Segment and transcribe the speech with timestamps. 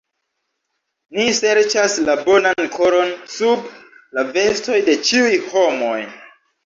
[1.17, 3.67] Ni serĉas la bonan koron sub
[4.19, 5.97] la vestoj de ĉiuj homoj.